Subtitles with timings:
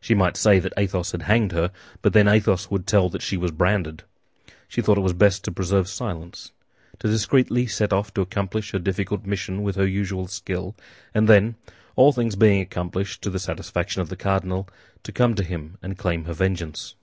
[0.00, 1.70] She might say that Athos had hanged her;
[2.00, 4.02] but then Athos would tell that she was branded.
[4.66, 6.52] She thought it was best to preserve silence,
[7.00, 10.74] to discreetly set off to accomplish her difficult mission with her usual skill;
[11.12, 11.56] and then,
[11.96, 14.70] all things being accomplished to the satisfaction of the cardinal,
[15.02, 16.94] to come to him and claim her vengeance.